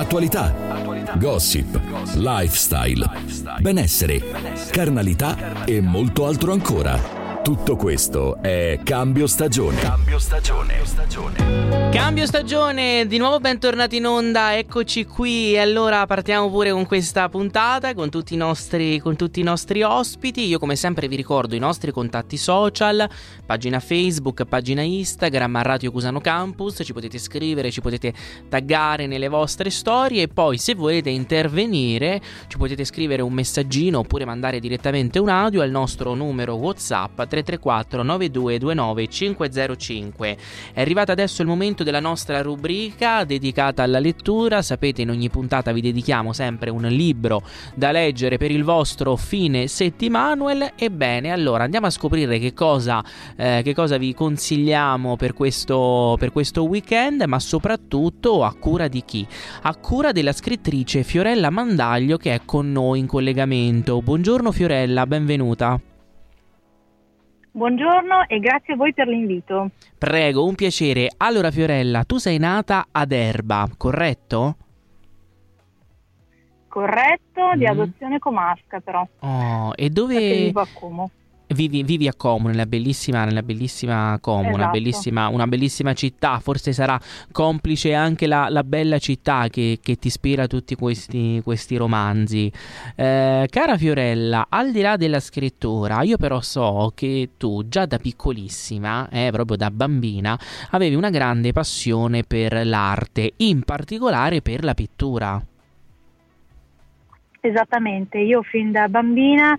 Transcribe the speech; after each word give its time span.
attualità, 0.00 0.54
gossip, 1.18 1.78
lifestyle, 2.14 3.08
benessere, 3.60 4.20
carnalità. 4.70 5.64
E 5.64 5.80
molto 5.80 6.26
altro 6.26 6.52
ancora. 6.52 7.19
Tutto 7.42 7.74
questo 7.74 8.36
è 8.42 8.78
Cambio 8.84 9.26
Stagione. 9.26 9.80
Cambio 9.80 10.18
Stagione. 10.18 10.70
Cambio 11.90 12.24
stagione, 12.26 13.06
di 13.06 13.18
nuovo 13.18 13.40
bentornati 13.40 13.96
in 13.96 14.06
onda, 14.06 14.56
eccoci 14.56 15.06
qui. 15.06 15.54
E 15.54 15.58
allora 15.58 16.06
partiamo 16.06 16.48
pure 16.48 16.70
con 16.70 16.86
questa 16.86 17.28
puntata, 17.28 17.94
con 17.94 18.10
tutti, 18.10 18.34
i 18.34 18.36
nostri, 18.36 18.98
con 19.00 19.16
tutti 19.16 19.40
i 19.40 19.42
nostri 19.42 19.82
ospiti. 19.82 20.46
Io 20.46 20.58
come 20.58 20.76
sempre 20.76 21.08
vi 21.08 21.16
ricordo 21.16 21.54
i 21.54 21.58
nostri 21.58 21.90
contatti 21.90 22.36
social, 22.36 23.08
pagina 23.44 23.80
Facebook, 23.80 24.44
pagina 24.44 24.82
Instagram, 24.82 25.62
Radio 25.62 25.90
Cusano 25.90 26.20
Campus, 26.20 26.80
ci 26.84 26.92
potete 26.92 27.18
scrivere, 27.18 27.70
ci 27.70 27.80
potete 27.80 28.12
taggare 28.48 29.06
nelle 29.06 29.28
vostre 29.28 29.70
storie 29.70 30.22
e 30.22 30.28
poi 30.28 30.58
se 30.58 30.74
volete 30.74 31.10
intervenire 31.10 32.20
ci 32.46 32.56
potete 32.56 32.84
scrivere 32.84 33.22
un 33.22 33.32
messaggino 33.32 34.00
oppure 34.00 34.24
mandare 34.24 34.60
direttamente 34.60 35.18
un 35.18 35.28
audio 35.28 35.62
al 35.62 35.70
nostro 35.70 36.14
numero 36.14 36.54
WhatsApp 36.54 37.18
334 37.42 38.02
9229 38.02 39.08
505. 39.08 40.36
È 40.72 40.80
arrivato 40.80 41.12
adesso 41.12 41.42
il 41.42 41.48
momento 41.48 41.82
della 41.82 42.00
nostra 42.00 42.42
rubrica 42.42 43.24
dedicata 43.24 43.82
alla 43.82 43.98
lettura. 43.98 44.62
Sapete, 44.62 45.02
in 45.02 45.10
ogni 45.10 45.28
puntata 45.28 45.72
vi 45.72 45.80
dedichiamo 45.80 46.32
sempre 46.32 46.70
un 46.70 46.82
libro 46.82 47.42
da 47.74 47.90
leggere 47.90 48.36
per 48.36 48.50
il 48.50 48.64
vostro 48.64 49.16
fine 49.16 49.66
settimanuel. 49.66 50.72
Ebbene, 50.76 51.30
allora 51.30 51.64
andiamo 51.64 51.86
a 51.86 51.90
scoprire 51.90 52.38
che 52.38 52.52
cosa, 52.52 53.02
eh, 53.36 53.60
che 53.62 53.74
cosa 53.74 53.96
vi 53.96 54.14
consigliamo 54.14 55.16
per 55.16 55.34
questo, 55.34 56.16
per 56.18 56.32
questo 56.32 56.64
weekend, 56.64 57.22
ma 57.22 57.38
soprattutto 57.38 58.44
a 58.44 58.54
cura 58.54 58.88
di 58.88 59.02
chi? 59.04 59.26
A 59.62 59.74
cura 59.76 60.12
della 60.12 60.32
scrittrice 60.32 61.02
Fiorella 61.02 61.50
Mandaglio 61.50 62.16
che 62.16 62.34
è 62.34 62.40
con 62.44 62.70
noi 62.72 63.00
in 63.00 63.06
collegamento. 63.06 64.00
Buongiorno 64.00 64.52
Fiorella, 64.52 65.06
benvenuta. 65.06 65.89
Buongiorno 67.52 68.28
e 68.28 68.38
grazie 68.38 68.74
a 68.74 68.76
voi 68.76 68.94
per 68.94 69.08
l'invito. 69.08 69.70
Prego, 69.98 70.44
un 70.44 70.54
piacere. 70.54 71.10
Allora 71.16 71.50
Fiorella, 71.50 72.04
tu 72.04 72.16
sei 72.18 72.38
nata 72.38 72.86
ad 72.92 73.10
Erba, 73.10 73.68
corretto? 73.76 74.56
Corretto, 76.68 77.50
di 77.56 77.64
mm. 77.64 77.70
adozione 77.70 78.18
comasca 78.20 78.78
però. 78.78 79.06
Oh, 79.18 79.72
e 79.74 79.90
dove... 79.90 80.18
Vivo 80.18 80.60
a 80.60 80.68
Como. 80.72 81.10
Vivi, 81.52 81.82
vivi, 81.82 82.06
a 82.06 82.14
Como, 82.14 82.46
nella 82.46 82.64
bellissima, 82.64 83.24
nella 83.24 83.42
bellissima 83.42 84.18
Como, 84.20 84.42
esatto. 84.42 84.54
una, 84.54 84.68
bellissima, 84.68 85.28
una, 85.28 85.46
bellissima, 85.48 85.92
città, 85.94 86.38
forse 86.38 86.72
sarà 86.72 86.98
complice 87.32 87.92
anche 87.92 88.28
la, 88.28 88.48
la 88.48 88.62
bella 88.62 88.98
città 88.98 89.48
che, 89.48 89.78
che, 89.82 89.96
ti 89.96 90.06
ispira 90.06 90.46
tutti 90.46 90.76
questi, 90.76 91.40
questi 91.42 91.76
romanzi. 91.76 92.52
Eh, 92.94 93.48
cara 93.50 93.76
Fiorella, 93.76 94.46
al 94.48 94.70
di 94.70 94.80
là 94.80 94.96
della 94.96 95.18
scrittura, 95.18 96.02
io 96.02 96.16
però 96.18 96.40
so 96.40 96.92
che 96.94 97.30
tu 97.36 97.66
già 97.66 97.84
da 97.84 97.98
piccolissima, 97.98 99.08
eh, 99.10 99.30
proprio 99.32 99.56
da 99.56 99.72
bambina, 99.72 100.38
avevi 100.70 100.94
una 100.94 101.10
grande 101.10 101.52
passione 101.52 102.22
per 102.22 102.64
l'arte, 102.64 103.32
in 103.38 103.62
particolare 103.62 104.40
per 104.40 104.62
la 104.62 104.74
pittura. 104.74 105.44
Esattamente, 107.40 108.18
io 108.18 108.42
fin 108.42 108.70
da 108.70 108.86
bambina 108.86 109.56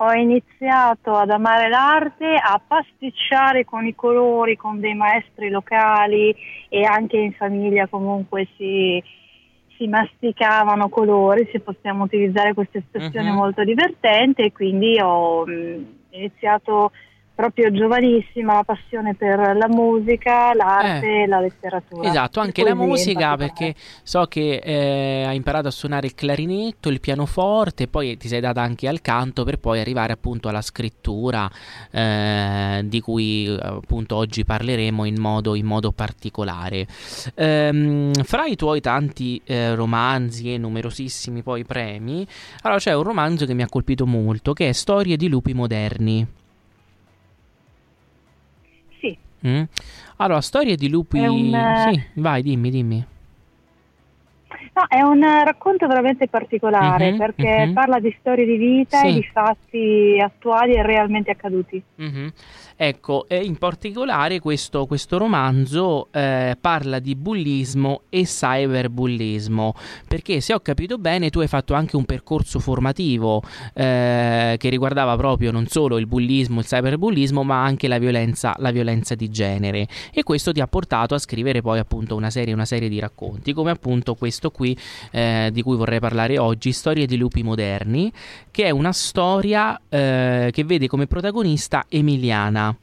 ho 0.00 0.12
iniziato 0.12 1.16
ad 1.16 1.30
amare 1.30 1.68
l'arte, 1.68 2.34
a 2.34 2.60
pasticciare 2.64 3.64
con 3.64 3.84
i 3.84 3.94
colori, 3.94 4.56
con 4.56 4.78
dei 4.78 4.94
maestri 4.94 5.50
locali 5.50 6.34
e 6.68 6.84
anche 6.84 7.16
in 7.16 7.32
famiglia 7.32 7.88
comunque 7.88 8.46
si, 8.56 9.02
si 9.76 9.88
masticavano 9.88 10.88
colori, 10.88 11.48
se 11.50 11.58
possiamo 11.58 12.04
utilizzare 12.04 12.54
questa 12.54 12.78
espressione 12.78 13.30
uh-huh. 13.30 13.36
molto 13.36 13.64
divertente 13.64 14.44
e 14.44 14.52
quindi 14.52 15.00
ho 15.00 15.44
mh, 15.44 15.86
iniziato 16.10 16.92
proprio 17.38 17.70
giovanissima 17.70 18.54
la 18.54 18.64
passione 18.64 19.14
per 19.14 19.38
la 19.56 19.68
musica, 19.68 20.52
l'arte 20.54 21.06
eh, 21.06 21.22
e 21.22 21.26
la 21.28 21.38
letteratura. 21.38 22.08
Esatto, 22.08 22.40
anche 22.40 22.64
la 22.64 22.74
musica 22.74 23.36
perché 23.36 23.76
so 24.02 24.24
che 24.24 24.56
eh, 24.56 25.22
hai 25.24 25.36
imparato 25.36 25.68
a 25.68 25.70
suonare 25.70 26.08
il 26.08 26.16
clarinetto, 26.16 26.88
il 26.88 26.98
pianoforte, 26.98 27.86
poi 27.86 28.16
ti 28.16 28.26
sei 28.26 28.40
data 28.40 28.60
anche 28.60 28.88
al 28.88 29.00
canto 29.02 29.44
per 29.44 29.60
poi 29.60 29.78
arrivare 29.78 30.12
appunto 30.12 30.48
alla 30.48 30.62
scrittura 30.62 31.48
eh, 31.92 32.82
di 32.86 33.00
cui 33.00 33.56
appunto 33.56 34.16
oggi 34.16 34.44
parleremo 34.44 35.04
in 35.04 35.20
modo, 35.20 35.54
in 35.54 35.66
modo 35.66 35.92
particolare. 35.92 36.88
Ehm, 37.36 38.14
fra 38.24 38.46
i 38.46 38.56
tuoi 38.56 38.80
tanti 38.80 39.40
eh, 39.44 39.76
romanzi 39.76 40.54
e 40.54 40.58
numerosissimi 40.58 41.44
poi 41.44 41.64
premi, 41.64 42.26
allora 42.62 42.80
c'è 42.80 42.96
un 42.96 43.04
romanzo 43.04 43.46
che 43.46 43.54
mi 43.54 43.62
ha 43.62 43.68
colpito 43.68 44.06
molto 44.06 44.52
che 44.54 44.70
è 44.70 44.72
Storie 44.72 45.16
di 45.16 45.28
lupi 45.28 45.54
moderni. 45.54 46.26
Mm. 49.46 49.62
Allora, 50.16 50.40
storie 50.40 50.76
di 50.76 50.88
lupi. 50.88 51.18
Un... 51.18 51.90
Sì, 51.90 52.02
vai, 52.14 52.42
dimmi, 52.42 52.70
dimmi. 52.70 53.06
No, 54.74 54.86
è 54.88 55.02
un 55.02 55.20
racconto 55.44 55.86
veramente 55.86 56.28
particolare 56.28 57.08
mm-hmm, 57.08 57.18
perché 57.18 57.56
mm-hmm. 57.58 57.72
parla 57.72 57.98
di 58.00 58.14
storie 58.20 58.46
di 58.46 58.56
vita 58.56 58.98
sì. 59.00 59.06
e 59.08 59.12
di 59.14 59.22
fatti 59.32 60.22
attuali 60.22 60.74
e 60.74 60.82
realmente 60.82 61.30
accaduti. 61.30 61.82
Mm-hmm. 62.00 62.28
Ecco, 62.80 63.26
in 63.28 63.56
particolare 63.56 64.38
questo, 64.38 64.86
questo 64.86 65.18
romanzo 65.18 66.06
eh, 66.12 66.56
parla 66.60 67.00
di 67.00 67.16
bullismo 67.16 68.02
e 68.08 68.22
cyberbullismo, 68.22 69.74
perché 70.06 70.40
se 70.40 70.54
ho 70.54 70.60
capito 70.60 70.96
bene 70.96 71.28
tu 71.28 71.40
hai 71.40 71.48
fatto 71.48 71.74
anche 71.74 71.96
un 71.96 72.04
percorso 72.04 72.60
formativo 72.60 73.42
eh, 73.74 74.54
che 74.56 74.68
riguardava 74.68 75.16
proprio 75.16 75.50
non 75.50 75.66
solo 75.66 75.98
il 75.98 76.06
bullismo, 76.06 76.60
il 76.60 76.66
cyberbullismo, 76.66 77.42
ma 77.42 77.64
anche 77.64 77.88
la 77.88 77.98
violenza, 77.98 78.54
la 78.58 78.70
violenza 78.70 79.16
di 79.16 79.28
genere 79.28 79.88
e 80.14 80.22
questo 80.22 80.52
ti 80.52 80.60
ha 80.60 80.68
portato 80.68 81.16
a 81.16 81.18
scrivere 81.18 81.60
poi 81.60 81.80
appunto 81.80 82.14
una 82.14 82.30
serie, 82.30 82.54
una 82.54 82.64
serie 82.64 82.88
di 82.88 83.00
racconti, 83.00 83.52
come 83.54 83.72
appunto 83.72 84.14
questo 84.14 84.37
qui 84.50 84.76
eh, 85.10 85.50
di 85.52 85.62
cui 85.62 85.76
vorrei 85.76 86.00
parlare 86.00 86.38
oggi, 86.38 86.72
Storie 86.72 87.06
di 87.06 87.16
lupi 87.16 87.42
moderni, 87.42 88.12
che 88.50 88.64
è 88.64 88.70
una 88.70 88.92
storia 88.92 89.78
eh, 89.88 90.50
che 90.52 90.64
vede 90.64 90.86
come 90.86 91.06
protagonista 91.06 91.84
Emiliana. 91.88 92.74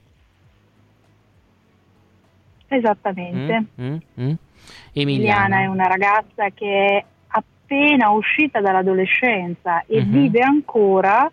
Esattamente. 2.67 3.65
Mm, 3.81 3.85
mm, 3.85 3.97
mm. 4.21 4.33
Emiliana 4.93 5.61
è 5.61 5.65
una 5.67 5.87
ragazza 5.87 6.49
che 6.53 6.85
è 6.87 7.05
appena 7.27 8.11
uscita 8.11 8.61
dall'adolescenza 8.61 9.83
e 9.85 10.01
mm-hmm. 10.01 10.11
vive 10.11 10.39
ancora 10.41 11.31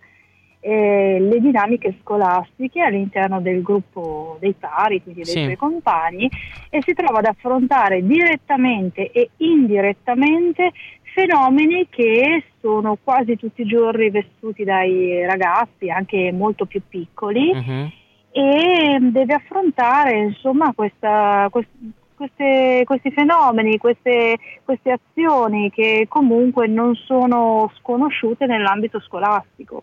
eh, 0.65 1.19
le 1.21 1.41
dinamiche 1.41 1.97
scolastiche 2.01 2.81
all'interno 2.81 3.41
del 3.41 3.63
gruppo 3.63 4.37
dei 4.41 4.53
pari, 4.53 5.03
quindi 5.03 5.23
dei 5.25 5.33
sì. 5.33 5.43
suoi 5.43 5.57
compagni, 5.57 6.31
e 6.71 6.81
si 6.83 6.95
trova 6.95 7.19
ad 7.19 7.27
affrontare 7.27 8.07
direttamente 8.07 9.11
e 9.11 9.31
indirettamente 9.39 10.71
fenomeni 11.15 11.89
che 11.91 12.45
sono 12.61 12.97
quasi 13.03 13.37
tutti 13.37 13.63
i 13.63 13.67
giorni 13.67 14.09
vissuti 14.09 14.63
dai 14.63 15.27
ragazzi, 15.27 15.91
anche 15.91 16.31
molto 16.33 16.65
più 16.65 16.81
piccoli. 16.89 17.53
Mm-hmm 17.53 17.87
e 18.35 18.99
deve 18.99 19.35
affrontare 19.35 20.17
insomma, 20.17 20.73
questa, 20.75 21.49
quest, 21.51 21.69
queste, 22.17 22.83
questi 22.87 23.11
fenomeni, 23.11 23.77
queste, 23.77 24.39
queste 24.65 24.93
azioni 24.93 25.71
che 25.71 26.07
comunque 26.09 26.67
non 26.67 26.95
sono 26.95 27.71
sconosciute 27.79 28.47
nell'ambito 28.47 29.01
scolastico 29.01 29.83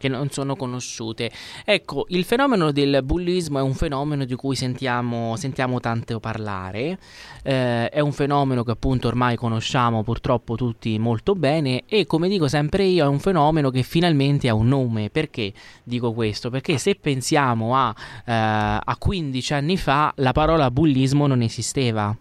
che 0.00 0.08
non 0.08 0.30
sono 0.30 0.56
conosciute. 0.56 1.30
Ecco, 1.62 2.06
il 2.08 2.24
fenomeno 2.24 2.72
del 2.72 3.02
bullismo 3.04 3.58
è 3.58 3.62
un 3.62 3.74
fenomeno 3.74 4.24
di 4.24 4.34
cui 4.34 4.56
sentiamo, 4.56 5.36
sentiamo 5.36 5.78
tanto 5.78 6.18
parlare, 6.20 6.98
eh, 7.42 7.90
è 7.90 8.00
un 8.00 8.12
fenomeno 8.12 8.64
che 8.64 8.70
appunto 8.70 9.08
ormai 9.08 9.36
conosciamo 9.36 10.02
purtroppo 10.02 10.56
tutti 10.56 10.98
molto 10.98 11.34
bene 11.34 11.82
e 11.86 12.06
come 12.06 12.28
dico 12.28 12.48
sempre 12.48 12.84
io 12.84 13.04
è 13.04 13.08
un 13.08 13.18
fenomeno 13.18 13.68
che 13.68 13.82
finalmente 13.82 14.48
ha 14.48 14.54
un 14.54 14.68
nome. 14.68 15.10
Perché 15.10 15.52
dico 15.84 16.14
questo? 16.14 16.48
Perché 16.48 16.78
se 16.78 16.94
pensiamo 16.94 17.76
a, 17.76 17.94
eh, 18.24 18.32
a 18.32 18.96
15 18.98 19.52
anni 19.52 19.76
fa 19.76 20.14
la 20.16 20.32
parola 20.32 20.70
bullismo 20.70 21.26
non 21.26 21.42
esisteva. 21.42 22.16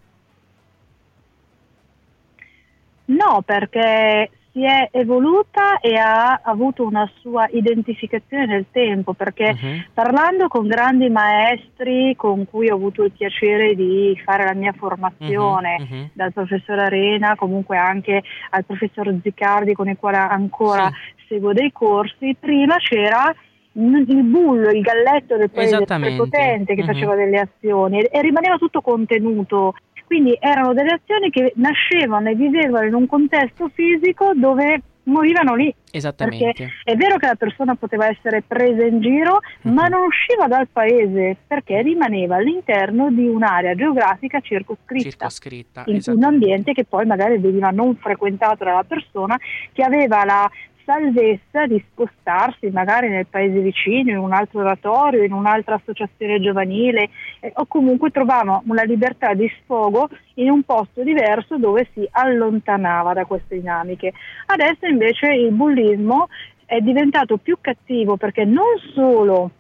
No, 3.06 3.42
perché 3.44 4.30
si 4.52 4.64
è 4.64 4.90
evoluta 4.92 5.80
e 5.80 5.96
ha 5.96 6.42
avuto 6.44 6.84
una 6.84 7.10
sua 7.20 7.48
identificazione 7.52 8.46
nel 8.46 8.66
tempo, 8.72 9.14
perché 9.14 9.50
uh-huh. 9.50 9.84
parlando 9.94 10.48
con 10.48 10.68
grandi 10.68 11.10
maestri 11.10 12.16
con 12.16 12.46
cui 12.46 12.70
ho 12.70 12.76
avuto 12.76 13.04
il 13.04 13.12
piacere 13.12 13.76
di 13.76 14.20
fare 14.24 14.46
la 14.46 14.54
mia 14.54 14.74
formazione, 14.74 15.78
uh-huh. 15.80 15.96
Uh-huh. 15.96 16.10
dal 16.14 16.34
professor 16.34 16.80
Arena, 16.80 17.36
comunque 17.36 17.78
anche 17.78 18.24
al 18.50 18.66
professor 18.66 19.14
Ziccardi 19.22 19.74
con 19.74 19.88
il 19.88 19.98
quale 19.98 20.18
ancora 20.18 20.90
sì. 20.90 21.26
seguo 21.28 21.54
dei 21.54 21.72
corsi, 21.72 22.36
prima 22.40 22.78
c'era 22.78 23.34
il 23.74 24.24
bullo, 24.24 24.70
il 24.70 24.82
galletto 24.82 25.38
del 25.38 25.50
paese 25.52 25.84
prepotente 25.86 26.76
che 26.76 26.84
faceva 26.84 27.16
delle 27.16 27.40
azioni 27.40 28.02
e 28.02 28.22
rimaneva 28.22 28.58
tutto 28.58 28.82
contenuto 28.82 29.76
Quindi 30.10 30.36
erano 30.40 30.74
delle 30.74 30.94
azioni 30.94 31.30
che 31.30 31.54
nascevano 31.58 32.30
e 32.30 32.34
vivevano 32.34 32.88
in 32.88 32.96
un 32.96 33.06
contesto 33.06 33.70
fisico 33.72 34.32
dove 34.34 34.82
morivano 35.04 35.54
lì. 35.54 35.72
Esattamente. 35.92 36.46
Perché 36.46 36.70
è 36.84 36.96
vero 36.96 37.18
che 37.18 37.28
la 37.28 37.36
persona 37.36 37.76
poteva 37.76 38.08
essere 38.08 38.42
presa 38.42 38.84
in 38.84 39.02
giro, 39.02 39.38
mm-hmm. 39.38 39.76
ma 39.76 39.88
non 39.88 40.08
usciva 40.08 40.48
dal 40.48 40.68
paese 40.68 41.38
perché 41.46 41.84
rimaneva 41.84 42.38
all'interno 42.38 43.12
di 43.12 43.28
un'area 43.28 43.76
geografica 43.76 44.40
circoscritta, 44.40 45.10
circoscritta 45.10 45.84
in 45.86 46.02
un 46.08 46.24
ambiente 46.24 46.74
che 46.74 46.86
poi 46.86 47.06
magari 47.06 47.38
veniva 47.38 47.70
non 47.70 47.96
frequentato 47.96 48.64
dalla 48.64 48.84
persona 48.84 49.38
che 49.72 49.84
aveva 49.84 50.26
la 50.26 50.50
salvezza 50.90 51.68
di 51.68 51.84
spostarsi 51.92 52.72
magari 52.72 53.10
nel 53.10 53.28
paese 53.28 53.60
vicino, 53.60 54.10
in 54.10 54.18
un 54.18 54.34
altro 54.34 54.62
oratorio, 54.62 55.24
in 55.24 55.34
un'altra 55.34 55.76
associazione 55.76 56.42
giovanile 56.42 57.10
eh, 57.42 57.52
o 57.58 57.68
comunque 57.68 58.10
trovava 58.10 58.60
una 58.66 58.82
libertà 58.82 59.36
di 59.36 59.48
sfogo 59.62 60.10
in 60.36 60.50
un 60.50 60.64
posto 60.64 61.04
diverso 61.04 61.58
dove 61.58 61.88
si 61.94 62.08
allontanava 62.10 63.14
da 63.14 63.26
queste 63.26 63.60
dinamiche. 63.60 64.14
Adesso 64.48 64.88
invece 64.88 65.28
il 65.32 65.52
bullismo 65.52 66.28
è 66.66 66.80
diventato 66.80 67.38
più 67.38 67.60
cattivo 67.62 68.18
perché 68.18 68.44
non 68.44 68.80
solo 68.96 69.52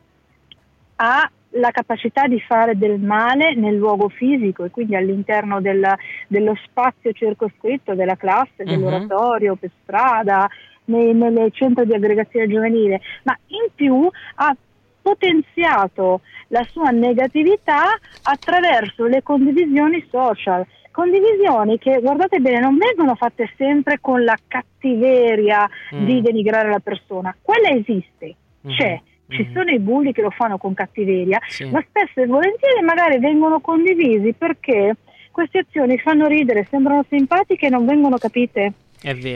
ha 0.95 1.29
la 1.53 1.71
capacità 1.71 2.27
di 2.27 2.39
fare 2.39 2.77
del 2.77 2.99
male 2.99 3.55
nel 3.55 3.75
luogo 3.75 4.09
fisico 4.09 4.65
e 4.65 4.69
quindi 4.69 4.95
all'interno 4.95 5.61
del, 5.61 5.83
dello 6.27 6.55
spazio 6.65 7.11
circoscritto 7.11 7.95
della 7.95 8.15
classe, 8.15 8.63
uh-huh. 8.63 8.65
dell'oratorio, 8.65 9.55
per 9.55 9.71
strada, 9.81 10.47
nei, 10.89 11.13
nelle 11.13 11.50
centri 11.51 11.86
di 11.86 11.94
aggregazione 11.94 12.47
giovanile, 12.47 13.01
ma 13.24 13.38
in 13.47 13.68
più 13.74 14.09
ha 14.36 14.56
potenziato 15.01 16.21
la 16.47 16.65
sua 16.69 16.89
negatività 16.89 17.83
attraverso 18.24 19.06
le 19.06 19.24
condivisioni 19.24 20.06
social. 20.09 20.65
Condivisioni 20.91 21.77
che, 21.77 22.00
guardate 22.01 22.39
bene, 22.39 22.59
non 22.59 22.77
vengono 22.77 23.15
fatte 23.15 23.51
sempre 23.56 24.00
con 24.01 24.24
la 24.24 24.38
cattiveria 24.47 25.69
mm. 25.95 26.06
di 26.06 26.21
denigrare 26.21 26.69
la 26.69 26.80
persona, 26.80 27.36
quella 27.41 27.69
esiste, 27.69 28.36
mm. 28.68 28.69
c'è. 28.71 29.01
Ci 29.30 29.47
mm. 29.47 29.53
sono 29.53 29.69
i 29.69 29.80
bulli 29.80 30.12
che 30.12 30.24
lo 30.24 30.31
fanno 30.31 30.57
con 30.57 30.74
cattiveria, 30.74 31.39
sì. 31.47 31.65
ma 31.65 31.83
spesso 31.88 32.19
e 32.19 32.25
volentieri 32.25 32.81
magari 32.81 33.19
vengono 33.19 33.59
condivisi 33.59 34.33
perché 34.33 34.95
queste 35.31 35.59
azioni 35.59 35.97
fanno 36.00 36.25
ridere, 36.25 36.68
sembrano 36.69 37.06
simpatiche 37.07 37.68
e 37.68 37.69
non 37.69 37.86
vengono 37.86 38.18
capite. 38.18 38.74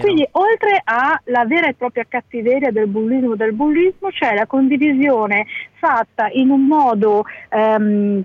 Quindi 0.01 0.27
oltre 0.31 0.81
alla 0.83 1.45
vera 1.45 1.67
e 1.67 1.73
propria 1.73 2.05
cattiveria 2.07 2.71
del 2.71 2.87
bullismo 2.87 3.35
del 3.35 3.53
bullismo 3.53 4.09
c'è 4.09 4.33
la 4.33 4.45
condivisione 4.45 5.45
fatta 5.75 6.27
in 6.31 6.49
un 6.49 6.65
modo 6.65 7.23
ehm, 7.49 8.23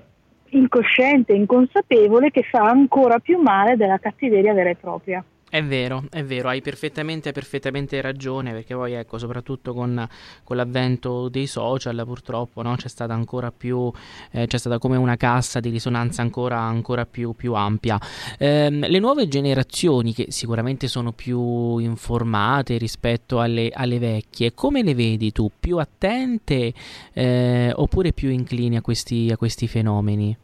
incosciente, 0.51 1.33
inconsapevole 1.33 2.31
che 2.31 2.43
fa 2.43 2.63
ancora 2.63 3.19
più 3.19 3.39
male 3.41 3.77
della 3.77 3.99
cattiveria 3.99 4.53
vera 4.53 4.71
e 4.71 4.77
propria. 4.77 5.25
È 5.51 5.65
vero, 5.65 6.05
è 6.11 6.23
vero, 6.25 6.51
hai 6.51 6.61
perfettamente, 6.61 7.33
perfettamente 7.33 7.99
ragione 8.03 8.53
perché 8.53 8.75
poi 8.75 8.93
ecco, 8.93 9.17
soprattutto 9.17 9.73
con, 9.73 10.07
con 10.45 10.57
l'avvento 10.57 11.31
dei 11.31 11.47
social 11.47 12.03
purtroppo 12.05 12.61
no, 12.61 12.77
c'è 12.77 12.89
stata 12.89 13.15
ancora 13.15 13.51
più, 13.51 13.91
eh, 14.31 14.47
c'è 14.47 14.59
stata 14.59 14.79
come 14.79 14.99
una 14.99 15.17
cassa 15.17 15.59
di 15.61 15.71
risonanza 15.71 16.21
ancora, 16.21 16.59
ancora 16.59 17.07
più, 17.07 17.33
più, 17.33 17.55
ampia. 17.55 17.99
Eh, 18.37 18.69
le 18.69 18.99
nuove 18.99 19.27
generazioni 19.27 20.13
che 20.13 20.27
sicuramente 20.29 20.87
sono 20.87 21.13
più 21.13 21.79
informate 21.79 22.77
rispetto 22.77 23.41
alle, 23.41 23.71
alle 23.73 23.99
vecchie, 23.99 24.53
come 24.53 24.83
le 24.83 24.95
vedi 24.95 25.33
tu? 25.33 25.51
Più 25.59 25.79
attente 25.79 26.75
eh, 27.15 27.73
oppure 27.75 28.13
più 28.13 28.29
inclini 28.29 28.77
a 28.77 28.83
questi, 28.83 29.31
a 29.33 29.39
questi 29.39 29.67
fenomeni? 29.67 30.37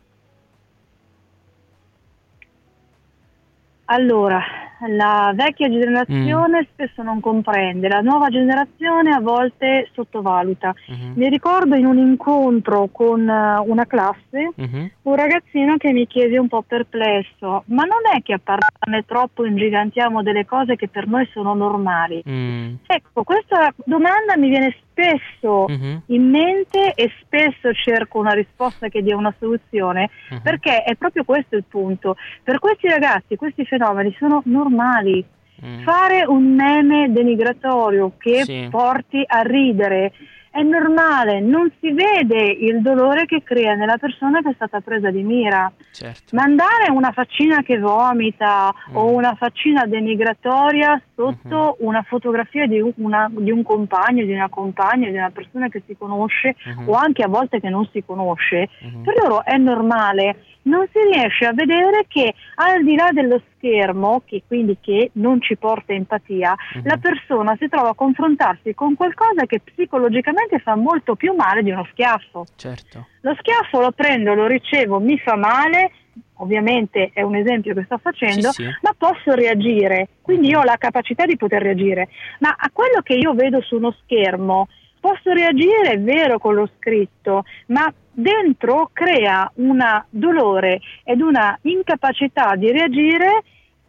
Allora, 3.86 4.63
la 4.88 5.32
vecchia 5.34 5.68
generazione 5.68 6.60
mm. 6.60 6.72
spesso 6.72 7.02
non 7.02 7.20
comprende, 7.20 7.88
la 7.88 8.00
nuova 8.00 8.28
generazione 8.28 9.10
a 9.10 9.20
volte 9.20 9.88
sottovaluta. 9.92 10.74
Mm-hmm. 10.90 11.12
Mi 11.14 11.28
ricordo 11.28 11.74
in 11.74 11.86
un 11.86 11.98
incontro 11.98 12.88
con 12.90 13.20
uh, 13.20 13.70
una 13.70 13.86
classe 13.86 14.52
mm-hmm. 14.60 14.86
un 15.02 15.14
ragazzino 15.14 15.76
che 15.76 15.92
mi 15.92 16.06
chiese 16.06 16.38
un 16.38 16.48
po' 16.48 16.62
perplesso, 16.62 17.64
ma 17.66 17.84
non 17.84 18.00
è 18.14 18.22
che 18.22 18.34
a 18.34 18.40
parlarne 18.42 19.04
troppo 19.06 19.44
ingigantiamo 19.44 20.22
delle 20.22 20.44
cose 20.44 20.76
che 20.76 20.88
per 20.88 21.06
noi 21.06 21.28
sono 21.32 21.54
normali? 21.54 22.22
Mm. 22.28 22.74
Ecco, 22.86 23.22
questa 23.22 23.72
domanda 23.84 24.36
mi 24.36 24.48
viene 24.48 24.74
spesso 24.94 25.66
mm-hmm. 25.68 25.96
in 26.06 26.30
mente 26.30 26.94
e 26.94 27.10
spesso 27.20 27.72
cerco 27.74 28.20
una 28.20 28.32
risposta 28.32 28.88
che 28.88 29.02
dia 29.02 29.16
una 29.16 29.34
soluzione, 29.38 30.10
mm-hmm. 30.32 30.42
perché 30.42 30.84
è 30.84 30.94
proprio 30.94 31.24
questo 31.24 31.56
il 31.56 31.64
punto. 31.68 32.16
Per 32.42 32.60
questi 32.60 32.88
ragazzi 32.88 33.36
questi 33.36 33.64
fenomeni 33.66 34.14
sono 34.18 34.42
normali. 34.46 35.24
Mm. 35.64 35.82
Fare 35.82 36.24
un 36.26 36.54
meme 36.54 37.12
denigratorio 37.12 38.12
che 38.18 38.42
sì. 38.42 38.66
porti 38.70 39.22
a 39.24 39.40
ridere 39.42 40.12
è 40.54 40.62
normale, 40.62 41.40
non 41.40 41.68
si 41.80 41.90
vede 41.90 42.44
il 42.44 42.80
dolore 42.80 43.26
che 43.26 43.42
crea 43.42 43.74
nella 43.74 43.98
persona 43.98 44.40
che 44.40 44.50
è 44.50 44.54
stata 44.54 44.78
presa 44.80 45.10
di 45.10 45.24
mira. 45.24 45.70
Certo. 45.90 46.36
Mandare 46.36 46.92
una 46.92 47.10
faccina 47.10 47.62
che 47.62 47.76
vomita 47.76 48.72
mm. 48.72 48.96
o 48.96 49.10
una 49.10 49.34
faccina 49.34 49.84
denigratoria 49.84 51.02
sotto 51.16 51.76
mm-hmm. 51.76 51.88
una 51.88 52.02
fotografia 52.02 52.68
di, 52.68 52.80
una, 52.98 53.28
di, 53.32 53.50
un 53.50 53.64
compagno, 53.64 54.24
di 54.24 54.32
una 54.32 54.48
compagna, 54.48 55.10
di 55.10 55.16
una 55.16 55.30
persona 55.30 55.66
che 55.68 55.82
si 55.88 55.96
conosce 55.98 56.54
mm-hmm. 56.68 56.88
o 56.88 56.92
anche 56.92 57.24
a 57.24 57.28
volte 57.28 57.58
che 57.58 57.68
non 57.68 57.88
si 57.90 58.04
conosce, 58.06 58.68
mm-hmm. 58.84 59.02
per 59.02 59.14
loro 59.20 59.44
è 59.44 59.56
normale 59.56 60.36
non 60.64 60.86
si 60.92 60.98
riesce 61.12 61.44
a 61.44 61.52
vedere 61.52 62.06
che 62.08 62.34
al 62.54 62.84
di 62.84 62.94
là 62.94 63.10
dello 63.12 63.40
schermo, 63.64 64.22
che 64.26 64.42
quindi 64.46 64.76
che 64.80 65.10
non 65.14 65.40
ci 65.40 65.56
porta 65.56 65.94
empatia, 65.94 66.54
uh-huh. 66.74 66.82
la 66.84 66.98
persona 66.98 67.56
si 67.58 67.68
trova 67.68 67.90
a 67.90 67.94
confrontarsi 67.94 68.74
con 68.74 68.94
qualcosa 68.94 69.46
che 69.46 69.60
psicologicamente 69.60 70.58
fa 70.58 70.76
molto 70.76 71.14
più 71.14 71.32
male 71.32 71.62
di 71.62 71.70
uno 71.70 71.86
schiaffo. 71.90 72.44
Certo. 72.56 73.06
Lo 73.22 73.34
schiaffo 73.38 73.80
lo 73.80 73.92
prendo, 73.92 74.34
lo 74.34 74.46
ricevo, 74.46 75.00
mi 75.00 75.18
fa 75.18 75.36
male, 75.36 75.92
ovviamente 76.34 77.10
è 77.14 77.22
un 77.22 77.36
esempio 77.36 77.74
che 77.74 77.84
sto 77.84 77.96
facendo, 77.96 78.52
sì, 78.52 78.64
sì. 78.64 78.68
ma 78.82 78.94
posso 78.96 79.32
reagire, 79.32 80.08
quindi 80.20 80.48
io 80.48 80.60
ho 80.60 80.64
la 80.64 80.76
capacità 80.76 81.24
di 81.24 81.36
poter 81.36 81.62
reagire, 81.62 82.08
ma 82.40 82.54
a 82.56 82.68
quello 82.70 83.00
che 83.02 83.14
io 83.14 83.32
vedo 83.32 83.62
su 83.62 83.76
uno 83.76 83.96
schermo 84.02 84.68
posso 85.00 85.32
reagire, 85.32 85.92
è 85.92 86.00
vero, 86.00 86.38
con 86.38 86.54
lo 86.54 86.68
scritto, 86.78 87.44
ma 87.66 87.92
dentro 88.14 88.90
crea 88.92 89.50
un 89.56 89.82
dolore 90.08 90.80
ed 91.02 91.20
una 91.20 91.58
incapacità 91.62 92.54
di 92.56 92.70
reagire 92.70 93.42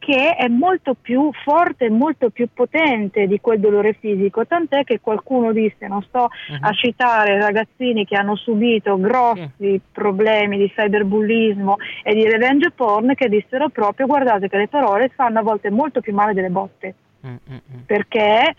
che 0.05 0.35
è 0.35 0.47
molto 0.47 0.93
più 0.93 1.31
forte 1.43 1.89
molto 1.89 2.29
più 2.29 2.47
potente 2.53 3.25
di 3.25 3.39
quel 3.41 3.59
dolore 3.59 3.93
fisico, 3.93 4.45
tant'è 4.45 4.83
che 4.83 4.99
qualcuno 4.99 5.51
disse, 5.51 5.87
non 5.87 6.03
sto 6.03 6.29
uh-huh. 6.29 6.57
a 6.61 6.71
citare 6.73 7.39
ragazzini 7.39 8.05
che 8.05 8.15
hanno 8.15 8.35
subito 8.35 8.99
grossi 8.99 9.49
uh-huh. 9.57 9.81
problemi 9.91 10.59
di 10.59 10.71
cyberbullismo 10.71 11.77
e 12.03 12.13
di 12.13 12.23
revenge 12.29 12.69
porn, 12.69 13.15
che 13.15 13.27
dissero 13.27 13.69
proprio 13.69 14.05
guardate 14.05 14.47
che 14.47 14.57
le 14.57 14.67
parole 14.67 15.09
fanno 15.09 15.39
a 15.39 15.43
volte 15.43 15.71
molto 15.71 16.01
più 16.01 16.13
male 16.13 16.33
delle 16.33 16.49
botte, 16.49 16.93
uh-huh. 17.21 17.61
perché 17.87 18.55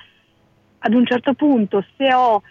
ad 0.79 0.95
un 0.95 1.07
certo 1.07 1.35
punto 1.35 1.85
se 1.97 2.13
ho 2.13 2.43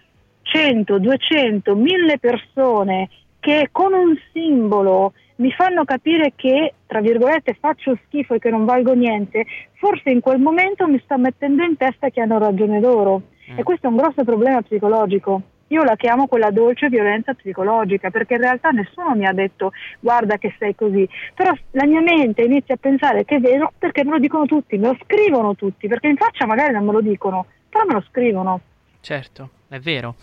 100, 0.56 1.00
200, 1.00 1.76
1000 1.76 2.18
persone 2.18 3.10
che 3.42 3.68
con 3.74 3.94
un 3.94 4.16
simbolo 4.32 5.12
mi 5.38 5.52
fanno 5.52 5.84
capire 5.84 6.32
che, 6.34 6.76
tra 6.86 7.02
virgolette, 7.02 7.58
faccio 7.60 7.98
schifo 8.06 8.36
e 8.36 8.40
che 8.40 8.50
non 8.50 8.64
valgo 8.64 8.94
niente, 8.94 9.46
forse 9.74 10.12
in 10.12 10.22
quel 10.22 10.40
momento 10.40 10.88
mi 10.88 11.00
sto 11.04 11.18
mettendo 11.18 11.64
in 11.64 11.76
testa 11.76 12.10
che 12.10 12.22
hanno 12.22 12.40
ragione 12.40 12.80
loro. 12.80 13.22
Mm. 13.52 13.60
E 13.60 13.64
questo 13.64 13.88
è 13.88 13.90
un 13.90 13.98
grosso 13.98 14.24
problema 14.24 14.62
psicologico. 14.62 15.42
Io 15.68 15.84
la 15.84 15.98
chiamo 15.98 16.28
quella 16.28 16.52
dolce 16.52 16.88
violenza 16.88 17.34
psicologica, 17.34 18.10
perché 18.10 18.36
in 18.36 18.42
realtà 18.42 18.70
nessuno 18.70 19.14
mi 19.14 19.26
ha 19.26 19.34
detto 19.34 19.72
guarda 20.00 20.38
che 20.38 20.56
sei 20.58 20.74
così, 20.74 21.08
però 21.34 21.52
la 21.72 21.86
mia 21.86 22.02
mente 22.02 22.44
inizia 22.44 22.76
a 22.76 22.80
pensare 22.80 23.26
che 23.26 23.36
è 23.36 23.40
vero 23.40 23.74
perché 23.78 24.06
me 24.06 24.12
lo 24.12 24.20
dicono 24.20 24.46
tutti, 24.46 24.78
me 24.78 24.88
lo 24.88 24.98
scrivono 25.04 25.56
tutti, 25.56 25.88
perché 25.90 26.08
in 26.08 26.18
faccia 26.18 26.46
magari 26.46 26.72
non 26.72 26.86
me 26.86 26.94
lo 26.94 27.02
dicono, 27.02 27.48
però 27.68 27.84
me 27.86 27.94
lo 27.94 28.04
scrivono. 28.10 28.62
Certo, 29.02 29.50
è 29.75 29.79
vero. 29.79 30.15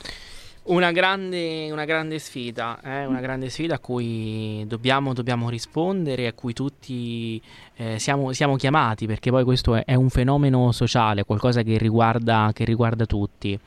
Una 0.64 0.92
grande, 0.92 1.71
una 1.73 1.85
grande 1.85 2.21
sfida, 2.21 2.80
eh? 2.85 3.04
una 3.04 3.21
grande 3.21 3.50
sfida 3.50 3.75
a 3.75 3.78
cui 3.80 4.64
dobbiamo, 4.68 5.12
dobbiamo 5.12 5.50
rispondere, 5.50 6.28
a 6.28 6.32
cui 6.32 6.52
tutti 6.52 7.42
eh, 7.75 7.99
siamo, 7.99 8.32
siamo, 8.32 8.54
chiamati, 8.54 9.06
perché 9.06 9.30
poi 9.30 9.42
questo 9.42 9.75
è, 9.75 9.85
è, 9.85 9.94
un 9.94 10.09
fenomeno 10.09 10.71
sociale, 10.71 11.25
qualcosa 11.25 11.62
che 11.62 11.78
riguarda, 11.78 12.52
che 12.54 12.64
riguarda 12.64 13.06
tutti. 13.06 13.59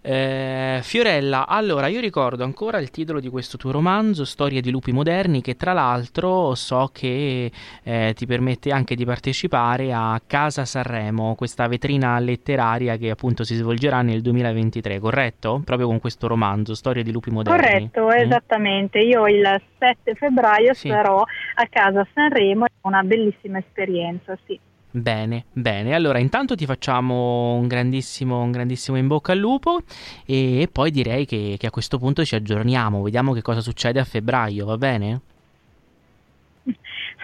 Eh, 0.00 0.80
Fiorella, 0.82 1.46
allora 1.46 1.88
io 1.88 2.00
ricordo 2.00 2.44
ancora 2.44 2.78
il 2.78 2.90
titolo 2.90 3.20
di 3.20 3.28
questo 3.28 3.56
tuo 3.56 3.70
romanzo, 3.70 4.24
Storia 4.24 4.60
di 4.60 4.70
lupi 4.70 4.92
moderni, 4.92 5.42
che 5.42 5.56
tra 5.56 5.72
l'altro 5.72 6.54
so 6.54 6.90
che 6.92 7.50
eh, 7.82 8.12
ti 8.14 8.26
permette 8.26 8.70
anche 8.70 8.94
di 8.94 9.04
partecipare 9.04 9.92
a 9.92 10.20
Casa 10.26 10.64
Sanremo, 10.64 11.34
questa 11.34 11.66
vetrina 11.66 12.18
letteraria 12.18 12.96
che 12.96 13.10
appunto 13.10 13.44
si 13.44 13.54
svolgerà 13.54 14.02
nel 14.02 14.22
2023, 14.22 14.98
corretto? 14.98 15.60
Proprio 15.64 15.88
con 15.88 15.98
questo 16.00 16.26
romanzo, 16.26 16.74
Storia 16.74 17.02
di 17.02 17.12
lupi 17.12 17.30
moderni. 17.30 17.90
Corretto, 17.90 18.06
mm. 18.06 18.26
esattamente. 18.26 18.98
Io 19.00 19.26
il 19.26 19.60
7 19.78 20.14
febbraio 20.14 20.74
sì. 20.74 20.88
sarò 20.88 21.20
a 21.20 21.66
Casa 21.68 22.06
Sanremo, 22.14 22.66
è 22.66 22.70
una 22.82 23.02
bellissima 23.02 23.58
esperienza, 23.58 24.36
sì. 24.46 24.58
Bene, 24.90 25.44
bene. 25.52 25.94
Allora, 25.94 26.18
intanto 26.18 26.54
ti 26.54 26.64
facciamo 26.64 27.54
un 27.54 27.66
grandissimo, 27.66 28.40
un 28.40 28.50
grandissimo 28.50 28.96
in 28.96 29.06
bocca 29.06 29.32
al 29.32 29.38
lupo 29.38 29.82
e, 30.24 30.68
poi 30.72 30.90
direi 30.90 31.26
che, 31.26 31.56
che 31.58 31.66
a 31.66 31.70
questo 31.70 31.98
punto 31.98 32.24
ci 32.24 32.34
aggiorniamo, 32.34 33.02
vediamo 33.02 33.34
che 33.34 33.42
cosa 33.42 33.60
succede 33.60 34.00
a 34.00 34.04
febbraio, 34.04 34.64
va 34.64 34.78
bene? 34.78 35.20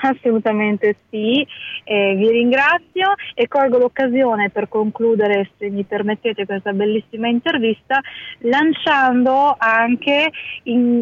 Assolutamente 0.03 0.97
sì, 1.09 1.47
eh, 1.85 2.15
vi 2.17 2.31
ringrazio 2.31 3.15
e 3.35 3.49
colgo 3.49 3.79
l'occasione 3.79 4.51
per 4.51 4.69
concludere, 4.69 5.51
se 5.57 5.71
mi 5.71 5.85
permettete, 5.85 6.47
questa 6.47 6.73
bellissima 6.73 7.29
intervista 7.29 8.01
lanciando 8.41 9.55
anche 9.57 10.31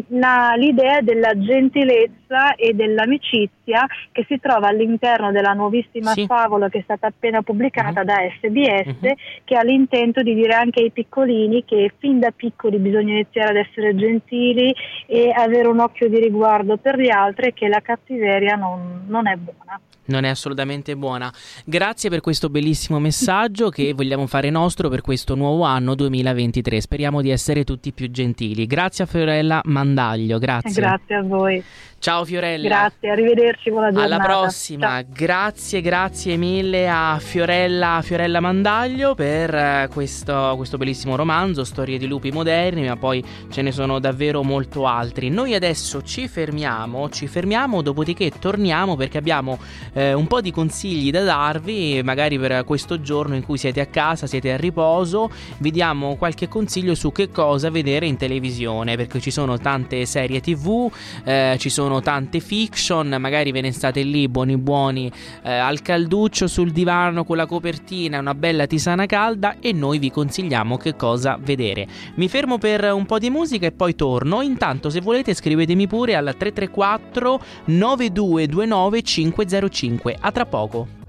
la, 0.07 0.53
l'idea 0.55 1.01
della 1.01 1.37
gentilezza 1.37 2.55
e 2.55 2.73
dell'amicizia 2.73 3.85
che 4.11 4.25
si 4.27 4.39
trova 4.39 4.67
all'interno 4.67 5.31
della 5.31 5.53
nuovissima 5.53 6.11
sì. 6.11 6.25
favola 6.25 6.69
che 6.69 6.79
è 6.79 6.83
stata 6.83 7.07
appena 7.07 7.41
pubblicata 7.41 8.01
uh-huh. 8.01 8.05
da 8.05 8.15
SBS 8.39 8.87
uh-huh. 8.87 9.15
che 9.43 9.55
ha 9.55 9.61
l'intento 9.61 10.21
di 10.21 10.33
dire 10.33 10.53
anche 10.53 10.81
ai 10.81 10.91
piccolini 10.91 11.63
che 11.63 11.91
fin 11.97 12.19
da 12.19 12.31
piccoli 12.31 12.77
bisogna 12.77 13.13
iniziare 13.13 13.49
ad 13.49 13.65
essere 13.67 13.95
gentili 13.95 14.73
e 15.05 15.31
avere 15.35 15.67
un 15.67 15.79
occhio 15.79 16.09
di 16.09 16.19
riguardo 16.19 16.77
per 16.77 16.99
gli 16.99 17.09
altri 17.09 17.47
e 17.47 17.53
che 17.53 17.67
la 17.67 17.81
cattiveria 17.81 18.55
non 18.55 18.82
non 19.07 19.27
è 19.27 19.35
buona. 19.35 19.79
Non 20.05 20.25
è 20.25 20.29
assolutamente 20.29 20.97
buona. 20.97 21.31
Grazie 21.63 22.09
per 22.09 22.19
questo 22.19 22.49
bellissimo 22.49 22.99
messaggio 22.99 23.69
che 23.69 23.93
vogliamo 23.93 24.27
fare 24.27 24.49
nostro 24.49 24.89
per 24.89 25.01
questo 25.01 25.35
nuovo 25.35 25.63
anno 25.63 25.95
2023. 25.95 26.81
Speriamo 26.81 27.21
di 27.21 27.29
essere 27.29 27.63
tutti 27.63 27.93
più 27.93 28.11
gentili. 28.11 28.65
Grazie 28.65 29.05
a 29.05 29.07
Fiorella 29.07 29.61
Mandaglio, 29.63 30.39
grazie. 30.39 30.81
Grazie 30.81 31.15
a 31.15 31.21
voi. 31.23 31.63
Ciao 32.03 32.25
Fiorella. 32.25 32.67
Grazie, 32.67 33.11
arrivederci, 33.11 33.69
buona 33.69 33.89
giornata. 33.89 34.15
Alla 34.15 34.23
prossima. 34.25 34.87
Ciao. 34.87 35.05
Grazie, 35.07 35.79
grazie 35.79 36.35
mille 36.35 36.89
a 36.89 37.17
Fiorella, 37.17 38.01
Fiorella 38.03 38.41
Mandaglio 38.41 39.15
per 39.15 39.55
eh, 39.55 39.89
questo, 39.89 40.55
questo, 40.57 40.75
bellissimo 40.75 41.15
romanzo, 41.15 41.63
Storie 41.63 41.97
di 41.97 42.05
lupi 42.05 42.29
moderni, 42.29 42.85
ma 42.85 42.97
poi 42.97 43.23
ce 43.49 43.61
ne 43.61 43.71
sono 43.71 43.99
davvero 43.99 44.43
molto 44.43 44.85
altri. 44.85 45.29
Noi 45.29 45.53
adesso 45.53 46.03
ci 46.03 46.27
fermiamo, 46.27 47.09
ci 47.09 47.25
fermiamo, 47.27 47.81
dopodiché 47.81 48.33
torniamo 48.37 48.97
perché 48.97 49.17
abbiamo 49.17 49.57
eh, 49.93 50.11
un 50.11 50.27
po' 50.27 50.41
di 50.41 50.51
consigli 50.51 51.09
da 51.09 51.23
darvi, 51.23 52.01
magari 52.03 52.37
per 52.37 52.65
questo 52.65 52.99
giorno 52.99 53.35
in 53.35 53.45
cui 53.45 53.57
siete 53.57 53.79
a 53.79 53.85
casa, 53.85 54.27
siete 54.27 54.51
a 54.51 54.57
riposo, 54.57 55.31
vi 55.59 55.71
diamo 55.71 56.17
qualche 56.17 56.49
consiglio 56.49 56.95
su 56.95 57.13
che 57.13 57.31
cosa 57.31 57.69
vedere 57.69 58.07
in 58.07 58.17
televisione, 58.17 58.97
perché 58.97 59.21
ci 59.21 59.31
sono 59.31 59.57
tante 59.57 60.05
serie 60.05 60.41
tv, 60.41 60.91
eh, 61.23 61.55
ci 61.57 61.69
sono 61.69 61.91
sono 61.93 62.01
tante 62.01 62.39
fiction, 62.39 63.15
magari 63.19 63.51
ve 63.51 63.61
ne 63.61 63.71
state 63.71 64.01
lì 64.01 64.27
buoni 64.27 64.57
buoni 64.57 65.11
eh, 65.43 65.51
al 65.51 65.81
calduccio 65.81 66.47
sul 66.47 66.71
divano 66.71 67.23
con 67.23 67.37
la 67.37 67.45
copertina, 67.45 68.19
una 68.19 68.33
bella 68.33 68.65
tisana 68.65 69.05
calda 69.05 69.57
e 69.59 69.73
noi 69.73 69.99
vi 69.99 70.09
consigliamo 70.09 70.77
che 70.77 70.95
cosa 70.95 71.37
vedere. 71.39 71.87
Mi 72.15 72.27
fermo 72.27 72.57
per 72.57 72.91
un 72.93 73.05
po' 73.05 73.19
di 73.19 73.29
musica 73.29 73.67
e 73.67 73.71
poi 73.71 73.93
torno. 73.93 74.41
Intanto 74.41 74.89
se 74.89 75.01
volete 75.01 75.33
scrivetemi 75.33 75.87
pure 75.87 76.15
al 76.15 76.35
334 76.35 77.41
9229 77.65 79.01
505. 79.01 80.17
A 80.19 80.31
tra 80.31 80.45
poco. 80.45 81.02